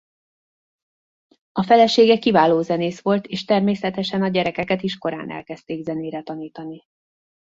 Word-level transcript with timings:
A 1.51 1.63
felesége 1.63 2.17
kiváló 2.19 2.61
zenész 2.61 3.01
volt 3.01 3.25
és 3.27 3.45
természetesen 3.45 4.21
a 4.23 4.27
gyerekeket 4.29 4.81
is 4.81 4.97
korán 4.97 5.31
elkezdték 5.31 5.83
zenére 5.83 6.21
tanítani. 6.23 6.83